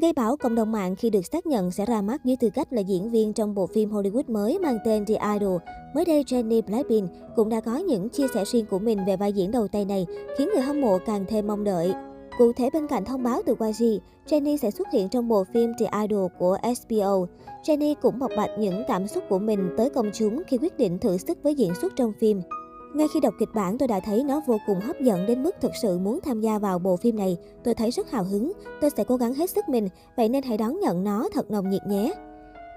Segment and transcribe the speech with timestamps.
[0.00, 2.72] Gây bão cộng đồng mạng khi được xác nhận sẽ ra mắt dưới tư cách
[2.72, 5.56] là diễn viên trong bộ phim Hollywood mới mang tên The Idol.
[5.94, 9.32] Mới đây, Jennie Blackpink cũng đã có những chia sẻ riêng của mình về vai
[9.32, 10.06] diễn đầu tay này,
[10.38, 11.92] khiến người hâm mộ càng thêm mong đợi.
[12.38, 13.84] Cụ thể bên cạnh thông báo từ YG,
[14.26, 17.26] Jennie sẽ xuất hiện trong bộ phim The Idol của HBO.
[17.64, 20.98] Jennie cũng bộc bạch những cảm xúc của mình tới công chúng khi quyết định
[20.98, 22.40] thử sức với diễn xuất trong phim.
[22.94, 25.56] Ngay khi đọc kịch bản, tôi đã thấy nó vô cùng hấp dẫn đến mức
[25.60, 27.36] thực sự muốn tham gia vào bộ phim này.
[27.64, 30.58] Tôi thấy rất hào hứng, tôi sẽ cố gắng hết sức mình, vậy nên hãy
[30.58, 32.12] đón nhận nó thật nồng nhiệt nhé.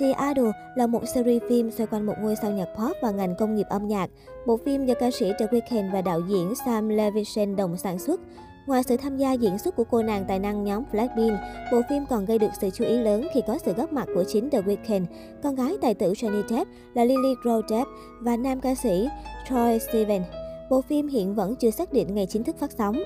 [0.00, 3.34] The Idol là một series phim xoay quanh một ngôi sao nhạc pop và ngành
[3.38, 4.10] công nghiệp âm nhạc.
[4.46, 8.20] Bộ phim do ca sĩ The Weeknd và đạo diễn Sam Levinson đồng sản xuất.
[8.66, 11.38] Ngoài sự tham gia diễn xuất của cô nàng tài năng nhóm Blackpink,
[11.72, 14.24] bộ phim còn gây được sự chú ý lớn khi có sự góp mặt của
[14.24, 15.04] chính The Weeknd,
[15.42, 19.08] con gái tài tử Johnny Depp là Lily Rose Depp và nam ca sĩ
[19.48, 20.22] Troy Sivan.
[20.70, 23.02] Bộ phim hiện vẫn chưa xác định ngày chính thức phát sóng.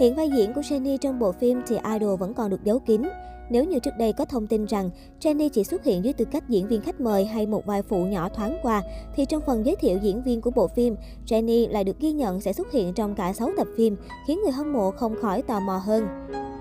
[0.00, 3.02] Hiện vai diễn của Jennie trong bộ phim thì Idol vẫn còn được giấu kín.
[3.50, 4.90] Nếu như trước đây có thông tin rằng
[5.20, 8.04] Jennie chỉ xuất hiện dưới tư cách diễn viên khách mời hay một vai phụ
[8.04, 8.82] nhỏ thoáng qua,
[9.16, 10.96] thì trong phần giới thiệu diễn viên của bộ phim,
[11.26, 13.96] Jennie lại được ghi nhận sẽ xuất hiện trong cả 6 tập phim,
[14.26, 16.06] khiến người hâm mộ không khỏi tò mò hơn.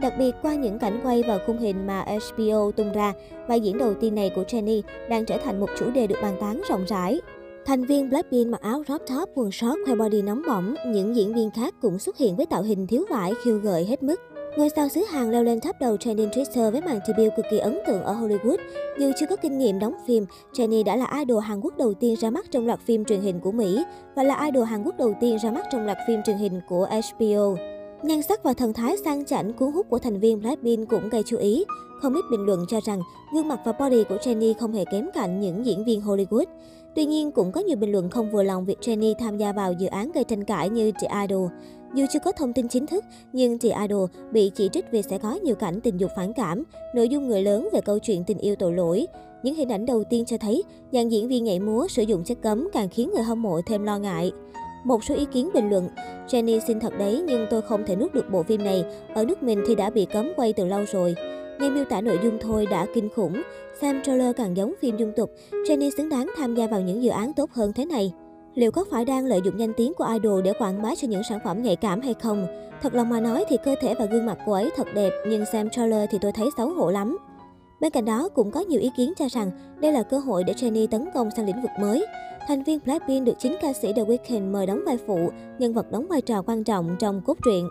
[0.00, 3.12] Đặc biệt, qua những cảnh quay và khung hình mà HBO tung ra,
[3.48, 6.36] vai diễn đầu tiên này của Jennie đang trở thành một chủ đề được bàn
[6.40, 7.20] tán rộng rãi.
[7.66, 11.34] Thành viên Blackpink mặc áo crop top, quần short, khoe body nóng bỏng, những diễn
[11.34, 14.20] viên khác cũng xuất hiện với tạo hình thiếu vải khiêu gợi hết mức.
[14.56, 17.58] Ngôi sao xứ Hàn leo lên top đầu trending Twitter với màn debut cực kỳ
[17.58, 18.56] ấn tượng ở Hollywood.
[18.98, 22.16] Dù chưa có kinh nghiệm đóng phim, Jennie đã là idol Hàn Quốc đầu tiên
[22.16, 23.84] ra mắt trong loạt phim truyền hình của Mỹ
[24.14, 26.88] và là idol Hàn Quốc đầu tiên ra mắt trong loạt phim truyền hình của
[26.88, 27.56] HBO.
[28.02, 31.22] Nhan sắc và thần thái sang chảnh cuốn hút của thành viên Blackpink cũng gây
[31.26, 31.64] chú ý.
[32.02, 33.00] Không ít bình luận cho rằng
[33.34, 36.46] gương mặt và body của Jennie không hề kém cạnh những diễn viên Hollywood.
[36.94, 39.72] Tuy nhiên, cũng có nhiều bình luận không vừa lòng việc Jennie tham gia vào
[39.72, 41.48] dự án gây tranh cãi như The Idol.
[41.94, 45.18] Dù chưa có thông tin chính thức, nhưng The Idol bị chỉ trích vì sẽ
[45.18, 46.62] có nhiều cảnh tình dục phản cảm,
[46.94, 49.06] nội dung người lớn về câu chuyện tình yêu tội lỗi.
[49.42, 50.62] Những hình ảnh đầu tiên cho thấy,
[50.92, 53.84] dàn diễn viên nhảy múa sử dụng chất cấm càng khiến người hâm mộ thêm
[53.84, 54.32] lo ngại.
[54.84, 55.88] Một số ý kiến bình luận,
[56.28, 58.84] "Jenny xin thật đấy nhưng tôi không thể nuốt được bộ phim này,
[59.14, 61.14] ở nước mình thì đã bị cấm quay từ lâu rồi.
[61.60, 63.42] Nghe miêu tả nội dung thôi đã kinh khủng,
[63.80, 67.10] Xem trailer càng giống phim dung tục, Jenny xứng đáng tham gia vào những dự
[67.10, 68.12] án tốt hơn thế này.
[68.56, 71.22] Liệu có phải đang lợi dụng danh tiếng của idol để quảng bá cho những
[71.28, 72.46] sản phẩm nhạy cảm hay không?
[72.82, 75.44] Thật lòng mà nói thì cơ thể và gương mặt cô ấy thật đẹp, nhưng
[75.52, 77.18] xem trailer thì tôi thấy xấu hổ lắm.
[77.80, 79.50] Bên cạnh đó, cũng có nhiều ý kiến cho rằng
[79.80, 82.06] đây là cơ hội để Jennie tấn công sang lĩnh vực mới.
[82.48, 85.92] Thành viên Blackpink được chính ca sĩ The Weeknd mời đóng vai phụ, nhân vật
[85.92, 87.68] đóng vai trò quan trọng trong cốt truyện.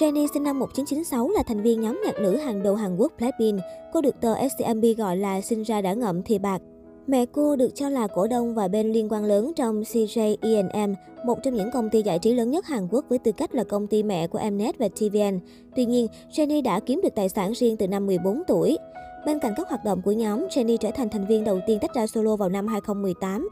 [0.00, 3.60] Jennie sinh năm 1996 là thành viên nhóm nhạc nữ hàng đầu Hàn Quốc Blackpink.
[3.92, 6.62] Cô được tờ SCMP gọi là sinh ra đã ngậm thì bạc.
[7.06, 10.94] Mẹ cô được cho là cổ đông và bên liên quan lớn trong CJ E&M,
[11.26, 13.64] một trong những công ty giải trí lớn nhất Hàn Quốc với tư cách là
[13.64, 15.40] công ty mẹ của Mnet và TVN.
[15.76, 18.78] Tuy nhiên, Jennie đã kiếm được tài sản riêng từ năm 14 tuổi.
[19.26, 21.94] Bên cạnh các hoạt động của nhóm, Jennie trở thành thành viên đầu tiên tách
[21.94, 23.48] ra solo vào năm 2018.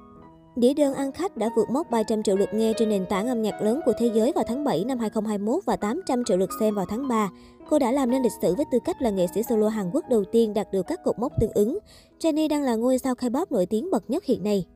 [0.56, 3.42] Đĩa đơn ăn khách đã vượt mốc 300 triệu lượt nghe trên nền tảng âm
[3.42, 6.74] nhạc lớn của thế giới vào tháng 7 năm 2021 và 800 triệu lượt xem
[6.74, 7.30] vào tháng 3.
[7.70, 10.04] Cô đã làm nên lịch sử với tư cách là nghệ sĩ solo Hàn Quốc
[10.08, 11.78] đầu tiên đạt được các cột mốc tương ứng.
[12.20, 14.66] Jennie đang là ngôi sao K-pop nổi tiếng bậc nhất hiện nay.